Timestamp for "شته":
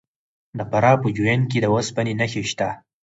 2.51-2.69